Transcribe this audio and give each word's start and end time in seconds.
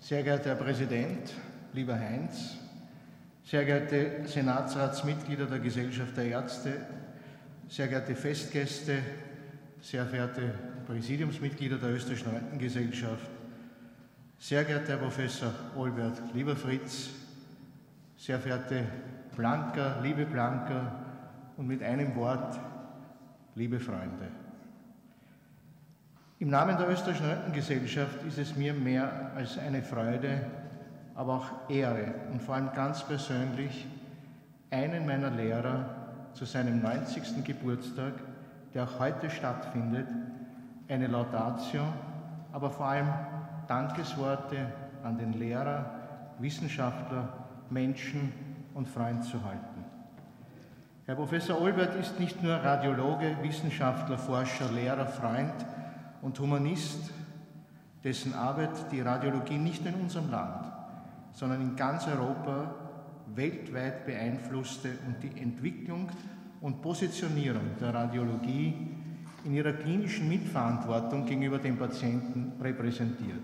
Sehr 0.00 0.22
geehrter 0.22 0.50
Herr 0.50 0.56
Präsident, 0.56 1.34
lieber 1.72 1.98
Heinz, 1.98 2.56
sehr 3.44 3.64
geehrte 3.64 4.26
Senatsratsmitglieder 4.26 5.46
der 5.46 5.58
Gesellschaft 5.58 6.16
der 6.16 6.26
Ärzte, 6.26 6.86
sehr 7.68 7.88
geehrte 7.88 8.14
Festgäste, 8.14 8.98
sehr 9.80 10.06
verehrte 10.06 10.54
Präsidiumsmitglieder 10.86 11.78
der 11.78 11.90
Österreichischen 11.90 12.30
Rentengesellschaft, 12.30 13.28
sehr 14.38 14.64
geehrter 14.64 14.92
Herr 14.92 14.98
Professor 14.98 15.52
Olbert 15.76 16.22
Lieberfritz, 16.32 17.10
sehr 18.16 18.38
verehrte 18.38 18.84
Blanker, 19.36 20.00
liebe 20.02 20.24
Blanker 20.26 21.04
und 21.56 21.66
mit 21.66 21.82
einem 21.82 22.14
Wort, 22.14 22.58
liebe 23.56 23.80
Freunde. 23.80 24.28
Im 26.40 26.50
Namen 26.50 26.78
der 26.78 26.88
Österreichischen 26.88 27.26
Rentengesellschaft 27.26 28.22
ist 28.22 28.38
es 28.38 28.54
mir 28.54 28.72
mehr 28.72 29.32
als 29.34 29.58
eine 29.58 29.82
Freude, 29.82 30.42
aber 31.16 31.34
auch 31.34 31.68
Ehre 31.68 32.14
und 32.30 32.40
vor 32.40 32.54
allem 32.54 32.70
ganz 32.76 33.02
persönlich, 33.02 33.88
einen 34.70 35.04
meiner 35.04 35.30
Lehrer 35.30 35.86
zu 36.34 36.44
seinem 36.44 36.80
90. 36.80 37.44
Geburtstag, 37.44 38.12
der 38.72 38.84
auch 38.84 39.00
heute 39.00 39.28
stattfindet, 39.30 40.06
eine 40.88 41.08
Laudatio, 41.08 41.82
aber 42.52 42.70
vor 42.70 42.86
allem 42.86 43.08
Dankesworte 43.66 44.58
an 45.02 45.18
den 45.18 45.32
Lehrer, 45.32 45.90
Wissenschaftler, 46.38 47.30
Menschen 47.68 48.32
und 48.74 48.86
Freund 48.86 49.24
zu 49.24 49.42
halten. 49.42 49.84
Herr 51.04 51.16
Professor 51.16 51.60
Olbert 51.60 51.96
ist 51.96 52.20
nicht 52.20 52.40
nur 52.44 52.54
Radiologe, 52.54 53.38
Wissenschaftler, 53.42 54.18
Forscher, 54.18 54.70
Lehrer, 54.70 55.06
Freund, 55.06 55.54
und 56.22 56.38
Humanist, 56.38 57.10
dessen 58.04 58.34
Arbeit 58.34 58.90
die 58.92 59.00
Radiologie 59.00 59.58
nicht 59.58 59.84
in 59.86 59.94
unserem 59.94 60.30
Land, 60.30 60.66
sondern 61.32 61.60
in 61.60 61.76
ganz 61.76 62.06
Europa 62.06 62.74
weltweit 63.34 64.06
beeinflusste 64.06 64.90
und 65.06 65.22
die 65.22 65.40
Entwicklung 65.40 66.08
und 66.60 66.80
Positionierung 66.82 67.76
der 67.80 67.94
Radiologie 67.94 68.74
in 69.44 69.54
ihrer 69.54 69.72
klinischen 69.72 70.28
Mitverantwortung 70.28 71.26
gegenüber 71.26 71.58
dem 71.58 71.76
Patienten 71.76 72.52
repräsentiert. 72.60 73.42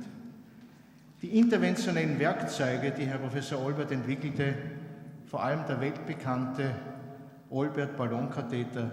Die 1.23 1.39
interventionellen 1.39 2.19
Werkzeuge, 2.19 2.91
die 2.91 3.07
Herr 3.07 3.19
Professor 3.19 3.65
Olbert 3.65 3.93
entwickelte, 3.93 4.55
vor 5.27 5.43
allem 5.43 5.67
der 5.67 5.81
weltbekannte 5.81 6.75
Olbert 7.51 7.97
Ballonkatheter, 7.97 8.91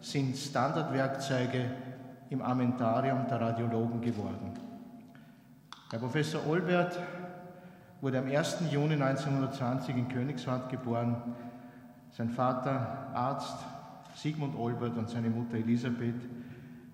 sind 0.00 0.36
Standardwerkzeuge 0.36 1.64
im 2.34 2.42
Armentarium 2.42 3.26
der 3.28 3.40
Radiologen 3.40 4.00
geworden. 4.00 4.50
Herr 5.90 6.00
Professor 6.00 6.44
Olbert 6.48 6.98
wurde 8.00 8.18
am 8.18 8.26
1. 8.26 8.64
Juni 8.72 8.94
1920 8.94 9.96
in 9.96 10.08
Königswald 10.08 10.68
geboren. 10.68 11.16
Sein 12.10 12.30
Vater 12.30 13.12
Arzt 13.14 13.56
Sigmund 14.16 14.56
Olbert 14.58 14.96
und 14.96 15.08
seine 15.08 15.30
Mutter 15.30 15.56
Elisabeth. 15.56 16.20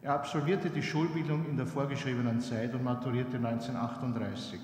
Er 0.03 0.13
absolvierte 0.13 0.69
die 0.69 0.83
Schulbildung 0.83 1.47
in 1.49 1.57
der 1.57 1.67
vorgeschriebenen 1.67 2.41
Zeit 2.41 2.75
und 2.75 2.85
maturierte 2.85 3.37
1938. 3.39 4.61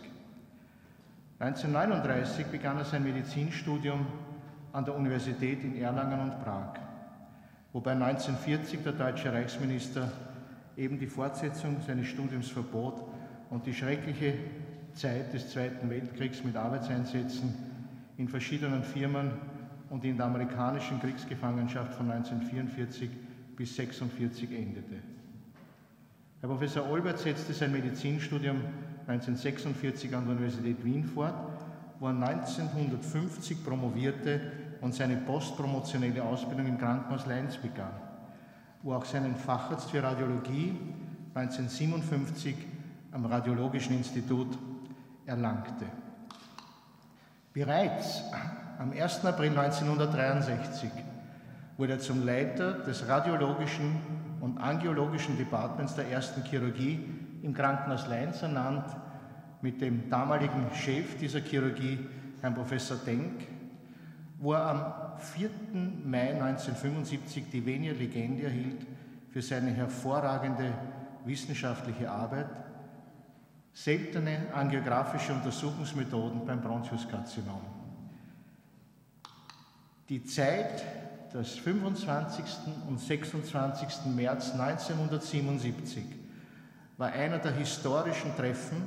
1939 1.38 2.46
begann 2.46 2.78
er 2.78 2.84
sein 2.84 3.02
Medizinstudium 3.02 4.06
an 4.72 4.84
der 4.84 4.94
Universität 4.94 5.64
in 5.64 5.76
Erlangen 5.80 6.20
und 6.20 6.44
Prag, 6.44 6.80
wobei 7.72 7.92
1940 7.92 8.82
der 8.82 8.92
deutsche 8.92 9.32
Reichsminister 9.32 10.10
eben 10.76 10.98
die 10.98 11.06
Fortsetzung 11.06 11.80
seines 11.86 12.06
Studiums 12.06 12.48
verbot 12.48 13.02
und 13.50 13.66
die 13.66 13.74
schreckliche 13.74 14.34
Zeit 14.94 15.32
des 15.32 15.50
Zweiten 15.50 15.88
Weltkriegs 15.90 16.44
mit 16.44 16.56
Arbeitseinsätzen 16.56 17.54
in 18.16 18.28
verschiedenen 18.28 18.82
Firmen 18.82 19.30
und 19.90 20.04
in 20.04 20.16
der 20.16 20.26
amerikanischen 20.26 21.00
Kriegsgefangenschaft 21.00 21.94
von 21.94 22.10
1944 22.10 23.10
bis 23.56 23.78
1946 23.78 24.52
endete. 24.52 24.96
Herr 26.40 26.48
Professor 26.48 26.90
Olbert 26.90 27.18
setzte 27.18 27.52
sein 27.52 27.72
Medizinstudium 27.72 28.56
1946 29.06 30.14
an 30.14 30.26
der 30.26 30.36
Universität 30.36 30.84
Wien 30.84 31.04
fort, 31.04 31.34
wo 31.98 32.06
er 32.06 32.14
1950 32.14 33.64
promovierte 33.64 34.40
und 34.80 34.94
seine 34.94 35.16
postpromotionelle 35.16 36.22
Ausbildung 36.22 36.66
im 36.66 36.78
Krankenhaus 36.78 37.26
Leins 37.26 37.56
begann 37.56 38.05
wo 38.86 38.94
auch 38.94 39.04
seinen 39.04 39.34
Facharzt 39.34 39.90
für 39.90 40.00
Radiologie 40.00 40.78
1957 41.34 42.54
am 43.10 43.26
Radiologischen 43.26 43.96
Institut 43.96 44.56
erlangte. 45.26 45.86
Bereits 47.52 48.22
am 48.78 48.92
1. 48.92 49.24
April 49.24 49.58
1963 49.58 50.88
wurde 51.76 51.94
er 51.94 51.98
zum 51.98 52.24
Leiter 52.24 52.74
des 52.74 53.08
radiologischen 53.08 53.96
und 54.40 54.58
angiologischen 54.58 55.36
Departments 55.36 55.96
der 55.96 56.08
ersten 56.08 56.44
Chirurgie 56.44 57.04
im 57.42 57.52
Krankenhaus 57.54 58.06
Leins 58.06 58.40
ernannt, 58.42 58.86
mit 59.62 59.80
dem 59.80 60.08
damaligen 60.08 60.70
Chef 60.72 61.18
dieser 61.18 61.40
Chirurgie, 61.40 62.06
Herrn 62.40 62.54
Professor 62.54 62.98
Denk, 63.04 63.48
wo 64.38 64.52
er 64.52 64.64
am 64.66 65.18
4. 65.18 65.50
Mai 66.04 66.32
1975 66.32 67.50
die 67.50 67.64
Venia 67.64 67.92
Legende 67.92 68.44
erhielt 68.44 68.86
für 69.30 69.42
seine 69.42 69.70
hervorragende 69.70 70.72
wissenschaftliche 71.24 72.10
Arbeit 72.10 72.48
Seltene 73.76 74.46
angiografische 74.54 75.34
Untersuchungsmethoden 75.34 76.46
beim 76.46 76.62
Bronchiuskarzinom. 76.62 77.60
Die 80.08 80.24
Zeit 80.24 80.82
des 81.34 81.58
25. 81.58 82.42
und 82.88 82.98
26. 82.98 84.06
März 84.14 84.52
1977 84.52 86.04
war 86.96 87.08
einer 87.08 87.38
der 87.38 87.52
historischen 87.52 88.34
Treffen, 88.34 88.82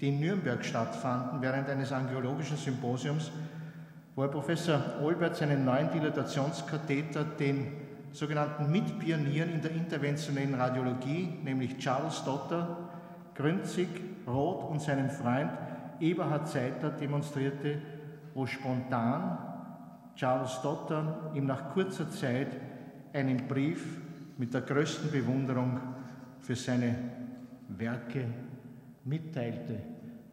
die 0.00 0.08
in 0.08 0.20
Nürnberg 0.20 0.64
stattfanden 0.64 1.42
während 1.42 1.68
eines 1.68 1.92
angiologischen 1.92 2.56
Symposiums 2.56 3.30
wo 4.14 4.22
Herr 4.22 4.30
Professor 4.30 4.80
Olbert 5.02 5.36
seinen 5.36 5.64
neuen 5.64 5.90
Dilatationskatheter 5.90 7.24
den 7.24 7.72
sogenannten 8.12 8.70
Mitpionieren 8.70 9.54
in 9.54 9.62
der 9.62 9.70
interventionellen 9.70 10.54
Radiologie, 10.54 11.38
nämlich 11.42 11.78
Charles 11.78 12.22
Dotter, 12.24 12.90
Grünzig, 13.34 13.88
Roth 14.26 14.70
und 14.70 14.82
seinem 14.82 15.08
Freund 15.08 15.50
Eberhard 15.98 16.46
Seidler 16.48 16.90
demonstrierte, 16.90 17.80
wo 18.34 18.44
spontan 18.44 19.38
Charles 20.14 20.60
Dotter 20.62 21.30
ihm 21.34 21.46
nach 21.46 21.72
kurzer 21.72 22.10
Zeit 22.10 22.48
einen 23.14 23.48
Brief 23.48 23.98
mit 24.36 24.52
der 24.52 24.60
größten 24.60 25.10
Bewunderung 25.10 25.80
für 26.40 26.56
seine 26.56 26.96
Werke 27.68 28.26
mitteilte. 29.04 29.78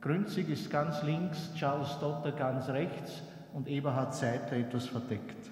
Grünzig 0.01 0.49
ist 0.49 0.69
ganz 0.69 1.01
links, 1.03 1.53
Charles 1.55 1.97
Dotter 1.99 2.33
ganz 2.33 2.67
rechts 2.67 3.21
und 3.53 3.67
Eberhard 3.67 4.13
Seidler 4.15 4.57
etwas 4.57 4.87
verdeckt. 4.87 5.49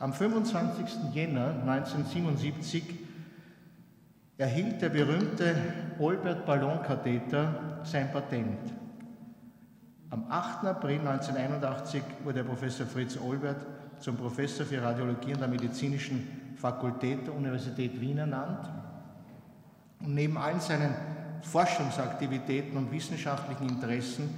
Am 0.00 0.12
25. 0.12 1.14
Jänner 1.14 1.54
1977 1.66 2.82
erhielt 4.36 4.82
der 4.82 4.88
berühmte 4.88 5.54
Olbert 5.98 6.44
Ballonkatheter 6.44 7.80
sein 7.84 8.10
Patent. 8.12 8.58
Am 10.10 10.26
8. 10.28 10.66
April 10.66 11.00
1981 11.00 12.02
wurde 12.24 12.44
Professor 12.44 12.86
Fritz 12.86 13.16
Olbert 13.16 13.66
zum 14.00 14.16
Professor 14.16 14.66
für 14.66 14.82
Radiologie 14.82 15.34
an 15.34 15.40
der 15.40 15.48
Medizinischen 15.48 16.54
Fakultät 16.56 17.26
der 17.26 17.34
Universität 17.34 18.00
Wien 18.00 18.18
ernannt. 18.18 18.68
Und 20.00 20.14
neben 20.14 20.36
allen 20.36 20.60
seinen 20.60 20.94
Forschungsaktivitäten 21.42 22.76
und 22.76 22.90
wissenschaftlichen 22.92 23.68
Interessen 23.68 24.28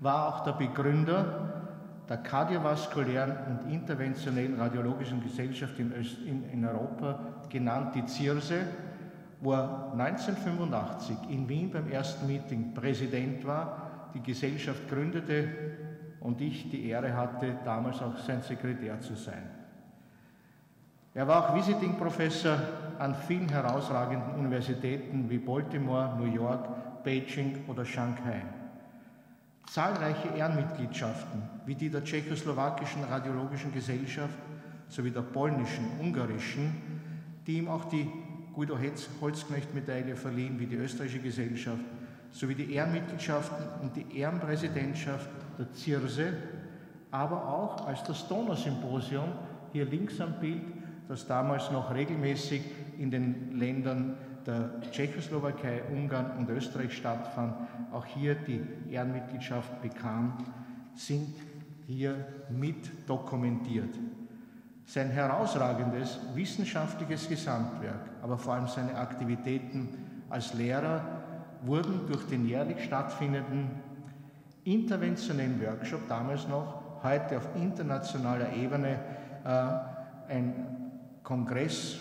war 0.00 0.28
auch 0.28 0.44
der 0.44 0.52
Begründer 0.52 1.51
der 2.08 2.16
kardiovaskulären 2.18 3.32
und 3.48 3.72
interventionellen 3.72 4.58
radiologischen 4.58 5.22
Gesellschaft 5.22 5.78
in, 5.78 5.92
in, 6.26 6.50
in 6.50 6.64
Europa, 6.64 7.18
genannt 7.48 7.94
die 7.94 8.06
CIRSE, 8.06 8.66
wo 9.40 9.52
er 9.52 9.92
1985 9.92 11.16
in 11.30 11.48
Wien 11.48 11.70
beim 11.70 11.90
ersten 11.90 12.26
Meeting 12.26 12.74
Präsident 12.74 13.44
war, 13.46 14.10
die 14.14 14.22
Gesellschaft 14.22 14.88
gründete 14.88 15.48
und 16.20 16.40
ich 16.40 16.70
die 16.70 16.88
Ehre 16.88 17.16
hatte, 17.16 17.56
damals 17.64 18.00
auch 18.00 18.16
sein 18.18 18.42
Sekretär 18.42 19.00
zu 19.00 19.14
sein. 19.14 19.50
Er 21.14 21.28
war 21.28 21.44
auch 21.50 21.54
Visiting 21.54 21.96
Professor 21.96 22.56
an 22.98 23.14
vielen 23.14 23.48
herausragenden 23.48 24.34
Universitäten 24.34 25.28
wie 25.28 25.38
Baltimore, 25.38 26.16
New 26.18 26.32
York, 26.32 27.04
Beijing 27.04 27.64
oder 27.68 27.84
Shanghai. 27.84 28.42
Zahlreiche 29.66 30.28
Ehrenmitgliedschaften, 30.36 31.42
wie 31.64 31.74
die 31.74 31.88
der 31.88 32.04
Tschechoslowakischen 32.04 33.04
Radiologischen 33.04 33.72
Gesellschaft 33.72 34.38
sowie 34.88 35.10
der 35.10 35.22
polnischen, 35.22 35.86
ungarischen, 35.98 36.76
die 37.46 37.58
ihm 37.58 37.68
auch 37.68 37.86
die 37.86 38.06
Guido 38.52 38.78
Holzknecht-Medaille 39.20 40.14
verliehen, 40.14 40.58
wie 40.58 40.66
die 40.66 40.76
österreichische 40.76 41.20
Gesellschaft, 41.20 41.80
sowie 42.30 42.54
die 42.54 42.74
Ehrenmitgliedschaften 42.74 43.64
und 43.80 43.96
die 43.96 44.18
Ehrenpräsidentschaft 44.18 45.28
der 45.58 45.72
ZIRSE, 45.72 46.34
aber 47.10 47.48
auch 47.48 47.86
als 47.86 48.02
das 48.04 48.28
Donausymposium, 48.28 49.32
hier 49.72 49.86
links 49.86 50.20
am 50.20 50.38
Bild, 50.40 50.62
das 51.08 51.26
damals 51.26 51.70
noch 51.70 51.94
regelmäßig 51.94 52.62
in 52.98 53.10
den 53.10 53.58
Ländern 53.58 54.16
der 54.46 54.80
Tschechoslowakei, 54.90 55.82
Ungarn 55.92 56.38
und 56.38 56.48
Österreich 56.50 56.96
stattfand, 56.96 57.54
auch 57.92 58.04
hier 58.04 58.34
die 58.34 58.62
Ehrenmitgliedschaft 58.90 59.80
bekam, 59.82 60.38
sind 60.94 61.34
hier 61.86 62.14
mit 62.50 63.08
dokumentiert. 63.08 63.94
Sein 64.86 65.10
herausragendes 65.10 66.18
wissenschaftliches 66.34 67.28
Gesamtwerk, 67.28 68.10
aber 68.22 68.36
vor 68.36 68.54
allem 68.54 68.66
seine 68.66 68.96
Aktivitäten 68.96 69.88
als 70.28 70.54
Lehrer 70.54 71.02
wurden 71.62 72.06
durch 72.06 72.26
den 72.26 72.46
jährlich 72.46 72.84
stattfindenden 72.84 73.70
interventionellen 74.64 75.60
Workshop, 75.60 76.08
damals 76.08 76.46
noch, 76.48 77.02
heute 77.02 77.38
auf 77.38 77.48
internationaler 77.56 78.52
Ebene, 78.54 78.98
äh, 79.44 80.32
ein 80.32 80.90
Kongress 81.22 82.00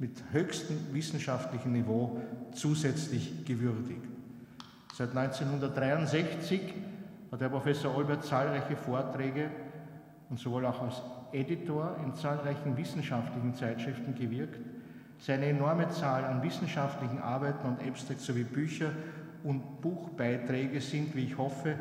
mit 0.00 0.24
höchstem 0.32 0.76
wissenschaftlichen 0.92 1.72
Niveau 1.72 2.20
zusätzlich 2.52 3.44
gewürdigt. 3.44 4.00
Seit 4.96 5.16
1963 5.16 6.60
hat 7.30 7.40
Herr 7.40 7.50
Professor 7.50 7.94
Olbert 7.94 8.24
zahlreiche 8.24 8.76
Vorträge 8.76 9.50
und 10.30 10.38
sowohl 10.40 10.64
auch 10.64 10.82
als 10.82 11.02
Editor 11.32 11.96
in 12.04 12.14
zahlreichen 12.14 12.76
wissenschaftlichen 12.76 13.54
Zeitschriften 13.54 14.14
gewirkt. 14.14 14.58
Seine 15.18 15.46
enorme 15.46 15.90
Zahl 15.90 16.24
an 16.24 16.42
wissenschaftlichen 16.42 17.18
Arbeiten 17.18 17.68
und 17.68 17.86
Abstracts 17.86 18.24
sowie 18.24 18.44
Bücher 18.44 18.90
und 19.44 19.82
Buchbeiträge 19.82 20.80
sind, 20.80 21.14
wie 21.14 21.26
ich 21.26 21.36
hoffe, 21.36 21.74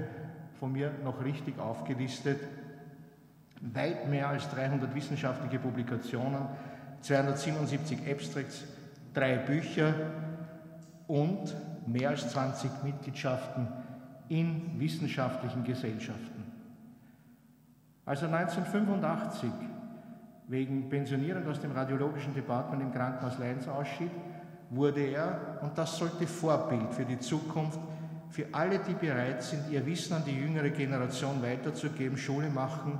von 0.59 0.73
mir 0.73 0.91
noch 1.05 1.23
richtig 1.23 1.57
aufgelistet. 1.57 2.39
Weit 3.61 4.09
mehr 4.09 4.27
als 4.27 4.49
300 4.51 4.93
wissenschaftliche 4.93 5.59
Publikationen, 5.59 6.47
277 7.01 7.99
Abstracts, 8.09 8.63
drei 9.13 9.37
Bücher 9.37 9.93
und 11.07 11.55
mehr 11.87 12.09
als 12.09 12.29
20 12.29 12.83
Mitgliedschaften 12.83 13.67
in 14.29 14.79
wissenschaftlichen 14.79 15.63
Gesellschaften. 15.63 16.43
Als 18.05 18.21
er 18.21 18.33
1985 18.33 19.49
wegen 20.47 20.89
Pensionierung 20.89 21.47
aus 21.47 21.59
dem 21.59 21.71
radiologischen 21.71 22.33
Departement 22.33 22.81
im 22.81 22.91
Krankenhaus 22.91 23.37
Leidens 23.37 23.67
ausschied, 23.67 24.11
wurde 24.71 25.01
er, 25.01 25.59
und 25.61 25.77
das 25.77 25.97
sollte 25.97 26.27
Vorbild 26.27 26.93
für 26.93 27.05
die 27.05 27.19
Zukunft, 27.19 27.79
für 28.29 28.45
alle, 28.51 28.79
die 28.79 28.93
bereit 28.93 29.41
sind, 29.41 29.69
ihr 29.71 29.83
Wissen 29.85 30.13
an 30.13 30.23
die 30.25 30.35
jüngere 30.35 30.69
Generation 30.69 31.41
weiterzugeben, 31.41 32.17
Schule 32.17 32.49
machen, 32.49 32.99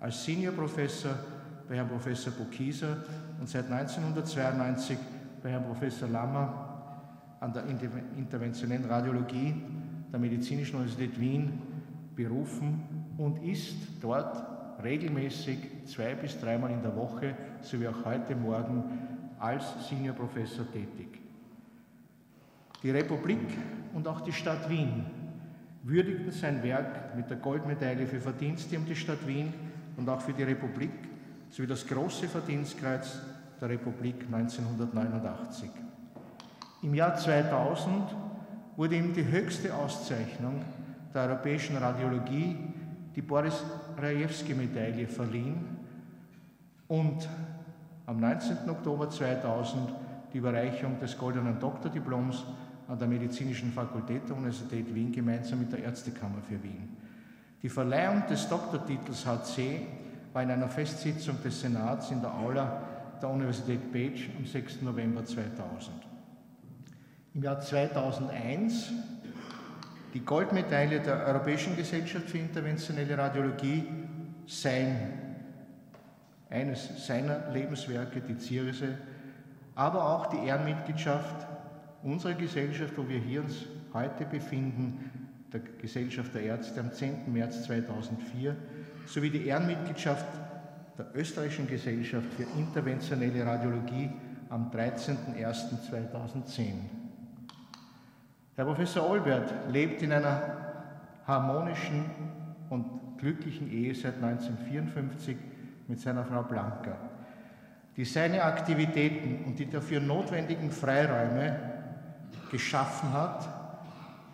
als 0.00 0.24
Seniorprofessor 0.24 1.12
bei 1.68 1.76
Herrn 1.76 1.88
Professor 1.88 2.32
Bukisa 2.32 2.88
und 3.40 3.48
seit 3.48 3.70
1992 3.70 4.98
bei 5.42 5.50
Herrn 5.50 5.64
Professor 5.64 6.08
Lammer 6.08 6.68
an 7.40 7.52
der 7.52 7.64
interventionellen 8.16 8.84
Radiologie 8.84 9.54
der 10.12 10.18
Medizinischen 10.18 10.76
Universität 10.76 11.20
Wien 11.20 11.62
berufen 12.16 12.82
und 13.16 13.42
ist 13.44 13.76
dort 14.00 14.82
regelmäßig 14.82 15.58
zwei 15.86 16.14
bis 16.14 16.38
dreimal 16.40 16.70
in 16.70 16.82
der 16.82 16.96
Woche, 16.96 17.34
so 17.60 17.80
wie 17.80 17.88
auch 17.88 18.04
heute 18.04 18.34
Morgen, 18.34 18.84
als 19.38 19.88
Seniorprofessor 19.88 20.70
tätig. 20.72 21.20
Die 22.82 22.90
Republik 22.90 23.38
und 23.94 24.06
auch 24.06 24.20
die 24.20 24.32
Stadt 24.32 24.68
Wien 24.68 25.04
würdigten 25.82 26.30
sein 26.32 26.62
Werk 26.62 27.16
mit 27.16 27.30
der 27.30 27.36
Goldmedaille 27.38 28.06
für 28.06 28.20
Verdienste 28.20 28.76
um 28.76 28.84
die 28.84 28.96
Stadt 28.96 29.26
Wien 29.26 29.52
und 29.96 30.08
auch 30.08 30.20
für 30.20 30.32
die 30.32 30.42
Republik 30.42 31.07
sowie 31.50 31.66
das 31.66 31.86
große 31.86 32.28
Verdienstkreuz 32.28 33.18
der 33.60 33.68
Republik 33.68 34.26
1989. 34.32 35.70
Im 36.82 36.94
Jahr 36.94 37.16
2000 37.16 38.14
wurde 38.76 38.96
ihm 38.96 39.12
die 39.12 39.26
höchste 39.26 39.74
Auszeichnung 39.74 40.62
der 41.12 41.22
europäischen 41.22 41.76
Radiologie, 41.76 42.56
die 43.16 43.22
Boris 43.22 43.64
Rajewski-Medaille, 44.00 45.08
verliehen 45.08 45.76
und 46.86 47.28
am 48.06 48.20
19. 48.20 48.70
Oktober 48.70 49.10
2000 49.10 49.92
die 50.32 50.38
Überreichung 50.38 50.98
des 51.00 51.16
goldenen 51.16 51.58
Doktordiploms 51.58 52.44
an 52.86 52.98
der 52.98 53.08
Medizinischen 53.08 53.72
Fakultät 53.72 54.28
der 54.28 54.36
Universität 54.36 54.94
Wien 54.94 55.12
gemeinsam 55.12 55.58
mit 55.58 55.72
der 55.72 55.82
Ärztekammer 55.82 56.40
für 56.48 56.62
Wien. 56.62 56.96
Die 57.62 57.68
Verleihung 57.68 58.22
des 58.28 58.48
Doktortitels 58.48 59.26
HC 59.26 59.86
war 60.32 60.42
in 60.42 60.50
einer 60.50 60.68
Festsitzung 60.68 61.42
des 61.42 61.60
Senats 61.60 62.10
in 62.10 62.20
der 62.20 62.34
Aula 62.34 62.82
der 63.20 63.30
Universität 63.30 63.92
Page 63.92 64.30
am 64.36 64.44
6. 64.44 64.82
November 64.82 65.24
2000 65.24 66.08
im 67.38 67.44
Jahr 67.44 67.60
2001 67.60 68.90
die 70.12 70.24
Goldmedaille 70.24 70.98
der 70.98 71.24
Europäischen 71.26 71.76
Gesellschaft 71.76 72.30
für 72.30 72.38
interventionelle 72.38 73.16
Radiologie, 73.16 73.84
sein, 74.46 75.12
eines 76.50 77.06
seiner 77.06 77.50
Lebenswerke, 77.52 78.20
die 78.22 78.38
Zirse, 78.38 78.98
aber 79.76 80.04
auch 80.04 80.26
die 80.26 80.48
Ehrenmitgliedschaft 80.48 81.46
unserer 82.02 82.34
Gesellschaft, 82.34 82.94
wo 82.96 83.08
wir 83.08 83.20
hier 83.20 83.42
uns 83.42 83.66
heute 83.92 84.24
befinden, 84.24 85.10
der 85.52 85.60
Gesellschaft 85.80 86.34
der 86.34 86.42
Ärzte 86.42 86.80
am 86.80 86.92
10. 86.92 87.32
März 87.32 87.64
2004, 87.64 88.56
sowie 89.08 89.30
die 89.30 89.46
Ehrenmitgliedschaft 89.46 90.26
der 90.98 91.06
Österreichischen 91.14 91.66
Gesellschaft 91.66 92.26
für 92.36 92.44
interventionelle 92.58 93.44
Radiologie 93.44 94.10
am 94.50 94.70
13.01.2010. 94.70 96.62
Herr 98.56 98.64
Professor 98.64 99.08
Olbert 99.08 99.52
lebt 99.70 100.02
in 100.02 100.12
einer 100.12 100.56
harmonischen 101.26 102.04
und 102.70 103.18
glücklichen 103.18 103.70
Ehe 103.70 103.94
seit 103.94 104.16
1954 104.16 105.36
mit 105.86 106.00
seiner 106.00 106.24
Frau 106.24 106.42
Blanca, 106.42 106.96
die 107.96 108.04
seine 108.04 108.42
Aktivitäten 108.42 109.44
und 109.44 109.58
die 109.58 109.70
dafür 109.70 110.00
notwendigen 110.00 110.70
Freiräume 110.70 111.56
geschaffen 112.50 113.12
hat 113.12 113.48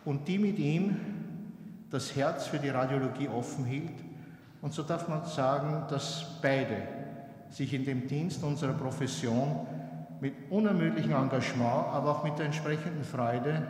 und 0.04 0.26
die 0.28 0.38
mit 0.38 0.58
ihm 0.58 0.96
das 1.90 2.16
Herz 2.16 2.46
für 2.46 2.58
die 2.58 2.70
Radiologie 2.70 3.28
offen 3.28 3.64
hielt. 3.64 4.03
Und 4.64 4.72
so 4.72 4.82
darf 4.82 5.08
man 5.08 5.26
sagen, 5.26 5.84
dass 5.90 6.24
beide 6.40 6.78
sich 7.50 7.74
in 7.74 7.84
dem 7.84 8.08
Dienst 8.08 8.42
unserer 8.42 8.72
Profession 8.72 9.66
mit 10.22 10.32
unermüdlichem 10.48 11.12
Engagement, 11.12 11.88
aber 11.92 12.12
auch 12.12 12.24
mit 12.24 12.38
der 12.38 12.46
entsprechenden 12.46 13.04
Freude 13.04 13.68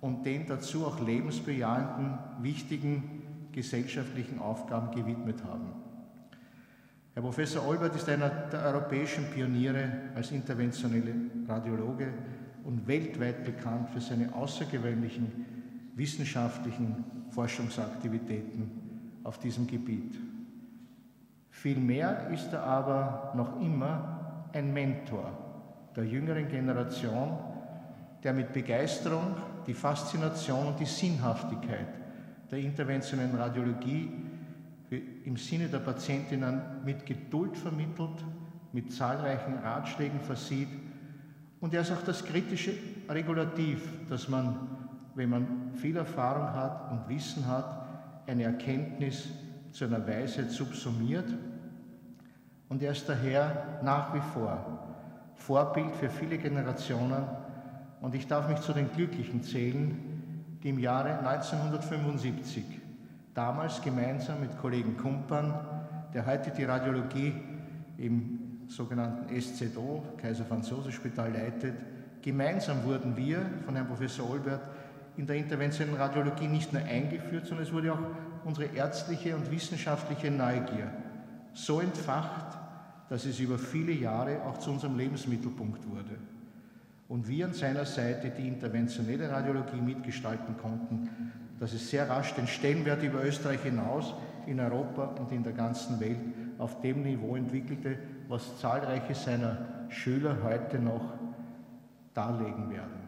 und 0.00 0.26
den 0.26 0.48
dazu 0.48 0.86
auch 0.86 0.98
lebensbejahenden, 0.98 2.18
wichtigen 2.40 3.22
gesellschaftlichen 3.52 4.40
Aufgaben 4.40 4.90
gewidmet 4.90 5.36
haben. 5.44 5.68
Herr 7.14 7.22
Professor 7.22 7.64
Olbert 7.64 7.94
ist 7.94 8.08
einer 8.08 8.28
der 8.28 8.60
europäischen 8.60 9.30
Pioniere 9.30 9.88
als 10.16 10.32
interventionelle 10.32 11.14
Radiologe 11.46 12.08
und 12.64 12.88
weltweit 12.88 13.44
bekannt 13.44 13.90
für 13.90 14.00
seine 14.00 14.34
außergewöhnlichen 14.34 15.46
wissenschaftlichen 15.94 17.04
Forschungsaktivitäten 17.30 18.91
auf 19.24 19.38
diesem 19.38 19.66
Gebiet. 19.66 20.18
Vielmehr 21.50 22.28
ist 22.30 22.52
er 22.52 22.62
aber 22.62 23.32
noch 23.36 23.60
immer 23.60 24.48
ein 24.52 24.72
Mentor 24.72 25.30
der 25.94 26.04
jüngeren 26.04 26.48
Generation, 26.48 27.38
der 28.22 28.32
mit 28.32 28.52
Begeisterung 28.52 29.36
die 29.66 29.74
Faszination 29.74 30.66
und 30.66 30.80
die 30.80 30.86
Sinnhaftigkeit 30.86 31.88
der 32.50 32.58
interventionellen 32.58 33.34
Radiologie 33.34 34.10
im 35.24 35.36
Sinne 35.36 35.68
der 35.68 35.78
Patientinnen 35.78 36.60
mit 36.84 37.06
Geduld 37.06 37.56
vermittelt, 37.56 38.24
mit 38.72 38.92
zahlreichen 38.92 39.58
Ratschlägen 39.58 40.20
versieht 40.20 40.68
und 41.62 41.72
er 41.74 41.82
ist 41.82 41.92
auch 41.92 42.02
das 42.02 42.24
kritische 42.24 42.74
Regulativ, 43.08 43.88
dass 44.08 44.28
man, 44.28 44.68
wenn 45.14 45.30
man 45.30 45.70
viel 45.74 45.96
Erfahrung 45.96 46.52
hat 46.52 46.90
und 46.90 47.08
Wissen 47.08 47.46
hat, 47.46 47.91
eine 48.26 48.44
Erkenntnis 48.44 49.28
zu 49.72 49.84
einer 49.84 50.06
Weisheit 50.06 50.50
subsumiert. 50.50 51.26
Und 52.68 52.82
er 52.82 52.92
ist 52.92 53.08
daher 53.08 53.80
nach 53.82 54.14
wie 54.14 54.20
vor 54.20 54.82
Vorbild 55.34 55.94
für 55.96 56.08
viele 56.08 56.38
Generationen. 56.38 57.24
Und 58.00 58.14
ich 58.14 58.26
darf 58.26 58.48
mich 58.48 58.60
zu 58.60 58.72
den 58.72 58.90
Glücklichen 58.92 59.42
zählen, 59.42 60.58
die 60.62 60.70
im 60.70 60.78
Jahre 60.78 61.18
1975, 61.18 62.64
damals 63.34 63.82
gemeinsam 63.82 64.40
mit 64.40 64.56
Kollegen 64.58 64.96
Kumpan, 64.96 65.54
der 66.14 66.26
heute 66.26 66.50
die 66.50 66.64
Radiologie 66.64 67.34
im 67.98 68.66
sogenannten 68.68 69.40
SZO, 69.40 70.02
Kaiser 70.16 70.44
Franz 70.44 70.70
Josef 70.70 70.94
Spital, 70.94 71.32
leitet, 71.32 71.74
gemeinsam 72.22 72.84
wurden 72.84 73.16
wir 73.16 73.44
von 73.64 73.74
Herrn 73.74 73.88
Professor 73.88 74.30
Olbert 74.30 74.62
in 75.16 75.26
der 75.26 75.36
interventionellen 75.36 76.00
Radiologie 76.00 76.48
nicht 76.48 76.72
nur 76.72 76.82
eingeführt, 76.82 77.46
sondern 77.46 77.66
es 77.66 77.72
wurde 77.72 77.92
auch 77.92 77.98
unsere 78.44 78.74
ärztliche 78.74 79.36
und 79.36 79.50
wissenschaftliche 79.50 80.30
Neugier 80.30 80.90
so 81.54 81.80
entfacht, 81.80 82.58
dass 83.08 83.26
es 83.26 83.38
über 83.40 83.58
viele 83.58 83.92
Jahre 83.92 84.42
auch 84.44 84.58
zu 84.58 84.70
unserem 84.70 84.96
Lebensmittelpunkt 84.96 85.86
wurde. 85.88 86.16
Und 87.08 87.28
wir 87.28 87.44
an 87.44 87.52
seiner 87.52 87.84
Seite 87.84 88.30
die 88.30 88.48
interventionelle 88.48 89.30
Radiologie 89.30 89.82
mitgestalten 89.82 90.56
konnten, 90.56 91.10
dass 91.60 91.74
es 91.74 91.90
sehr 91.90 92.08
rasch 92.08 92.32
den 92.32 92.46
Stellenwert 92.46 93.02
über 93.02 93.22
Österreich 93.22 93.62
hinaus 93.62 94.14
in 94.46 94.58
Europa 94.58 95.04
und 95.20 95.30
in 95.30 95.42
der 95.42 95.52
ganzen 95.52 96.00
Welt 96.00 96.18
auf 96.58 96.80
dem 96.80 97.02
Niveau 97.02 97.36
entwickelte, 97.36 97.98
was 98.28 98.58
zahlreiche 98.58 99.14
seiner 99.14 99.58
Schüler 99.90 100.38
heute 100.42 100.78
noch 100.78 101.18
darlegen 102.14 102.70
werden. 102.70 103.01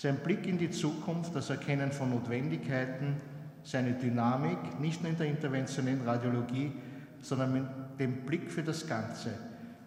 Sein 0.00 0.16
Blick 0.16 0.46
in 0.46 0.56
die 0.56 0.70
Zukunft, 0.70 1.36
das 1.36 1.50
Erkennen 1.50 1.92
von 1.92 2.08
Notwendigkeiten, 2.08 3.16
seine 3.62 3.92
Dynamik, 3.92 4.80
nicht 4.80 5.02
nur 5.02 5.10
in 5.10 5.18
der 5.18 5.26
interventionellen 5.26 6.08
Radiologie, 6.08 6.72
sondern 7.20 7.52
mit 7.52 7.64
dem 7.98 8.24
Blick 8.24 8.50
für 8.50 8.62
das 8.62 8.86
Ganze, 8.86 9.28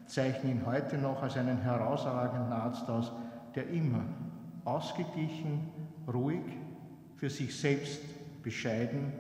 zeichnen 0.06 0.52
ihn 0.52 0.66
heute 0.68 1.00
noch 1.00 1.24
als 1.24 1.36
einen 1.36 1.58
herausragenden 1.58 2.54
Arzt 2.54 2.88
aus, 2.88 3.12
der 3.56 3.68
immer 3.70 4.04
ausgeglichen, 4.66 5.72
ruhig, 6.08 6.44
für 7.16 7.32
sich 7.32 7.60
selbst 7.60 8.00
bescheiden 8.44 9.14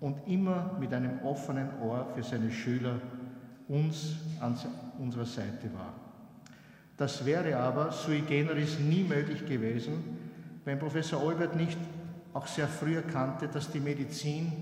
und 0.00 0.18
immer 0.26 0.76
mit 0.80 0.92
einem 0.92 1.20
offenen 1.22 1.68
Ohr 1.80 2.08
für 2.16 2.24
seine 2.24 2.50
Schüler 2.50 3.00
uns 3.68 4.16
an 4.40 4.56
unserer 4.98 5.26
Seite 5.26 5.72
war. 5.74 6.07
Das 6.98 7.24
wäre 7.24 7.56
aber 7.56 7.92
sui 7.92 8.22
generis 8.22 8.78
nie 8.80 9.04
möglich 9.04 9.46
gewesen, 9.46 9.92
wenn 10.64 10.80
Professor 10.80 11.22
Olbert 11.22 11.54
nicht 11.54 11.78
auch 12.34 12.46
sehr 12.46 12.66
früh 12.66 12.96
erkannte, 12.96 13.48
dass 13.48 13.70
die 13.70 13.80
Medizin 13.80 14.52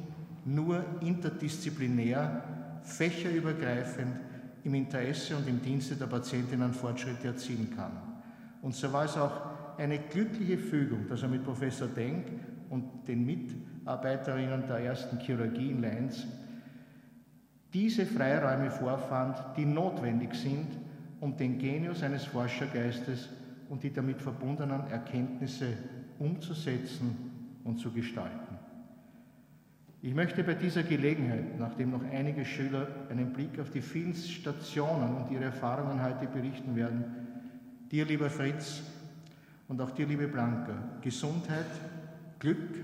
nur 0.44 0.84
interdisziplinär, 1.00 2.44
fächerübergreifend 2.82 4.20
im 4.64 4.74
Interesse 4.74 5.34
und 5.34 5.48
im 5.48 5.62
Dienste 5.62 5.96
der 5.96 6.06
Patientinnen 6.06 6.72
Fortschritte 6.74 7.28
erzielen 7.28 7.72
kann. 7.74 7.92
Und 8.60 8.74
so 8.74 8.92
war 8.92 9.06
es 9.06 9.16
auch 9.16 9.78
eine 9.78 9.98
glückliche 9.98 10.58
Fügung, 10.58 11.08
dass 11.08 11.22
er 11.22 11.28
mit 11.28 11.42
Professor 11.42 11.88
Denk 11.88 12.26
und 12.68 13.08
den 13.08 13.24
Mitarbeiterinnen 13.24 14.66
der 14.66 14.78
ersten 14.78 15.18
Chirurgie 15.20 15.70
in 15.70 15.80
Leins 15.80 16.26
diese 17.72 18.04
Freiräume 18.04 18.70
vorfand, 18.70 19.38
die 19.56 19.64
notwendig 19.64 20.34
sind, 20.34 20.85
um 21.20 21.36
den 21.36 21.58
Genius 21.58 22.02
eines 22.02 22.24
Forschergeistes 22.24 23.28
und 23.68 23.82
die 23.82 23.92
damit 23.92 24.20
verbundenen 24.20 24.86
Erkenntnisse 24.90 25.72
umzusetzen 26.18 27.16
und 27.64 27.78
zu 27.78 27.90
gestalten. 27.90 28.56
Ich 30.02 30.14
möchte 30.14 30.44
bei 30.44 30.54
dieser 30.54 30.82
Gelegenheit, 30.82 31.58
nachdem 31.58 31.90
noch 31.90 32.04
einige 32.04 32.44
Schüler 32.44 32.86
einen 33.10 33.32
Blick 33.32 33.58
auf 33.58 33.70
die 33.70 33.80
vielen 33.80 34.14
Stationen 34.14 35.16
und 35.16 35.30
ihre 35.32 35.44
Erfahrungen 35.44 36.02
heute 36.02 36.26
berichten 36.26 36.76
werden, 36.76 37.04
dir, 37.90 38.04
lieber 38.04 38.30
Fritz, 38.30 38.82
und 39.68 39.80
auch 39.80 39.90
dir, 39.90 40.06
liebe 40.06 40.28
Blanca, 40.28 40.74
Gesundheit, 41.00 41.66
Glück 42.38 42.76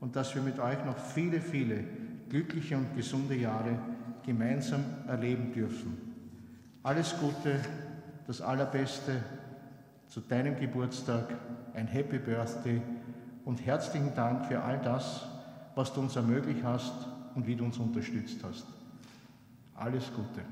und 0.00 0.14
dass 0.14 0.34
wir 0.34 0.42
mit 0.42 0.58
euch 0.58 0.84
noch 0.84 0.98
viele, 0.98 1.40
viele 1.40 1.84
glückliche 2.28 2.76
und 2.76 2.94
gesunde 2.94 3.34
Jahre 3.34 3.78
gemeinsam 4.26 4.84
erleben 5.06 5.52
dürfen. 5.52 6.11
Alles 6.84 7.14
Gute, 7.20 7.60
das 8.26 8.40
Allerbeste 8.40 9.22
zu 10.08 10.20
deinem 10.20 10.56
Geburtstag, 10.56 11.26
ein 11.74 11.86
Happy 11.86 12.18
Birthday 12.18 12.82
und 13.44 13.64
herzlichen 13.64 14.12
Dank 14.16 14.46
für 14.46 14.60
all 14.60 14.78
das, 14.80 15.22
was 15.76 15.92
du 15.92 16.00
uns 16.00 16.16
ermöglicht 16.16 16.64
hast 16.64 16.92
und 17.36 17.46
wie 17.46 17.54
du 17.54 17.64
uns 17.64 17.78
unterstützt 17.78 18.38
hast. 18.42 18.66
Alles 19.76 20.10
Gute. 20.12 20.44